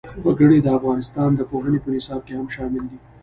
[0.25, 2.97] وګړي د افغانستان د پوهنې په نصاب کې هم شامل دي.